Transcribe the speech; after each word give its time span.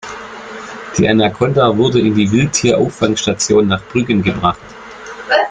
Die 0.97 1.07
Anakonda 1.07 1.77
wurde 1.77 1.99
in 1.99 2.15
die 2.15 2.31
Wildtier-Auffangstation 2.31 3.67
nach 3.67 3.83
Brüggen 3.83 4.23
gebracht. 4.23 4.57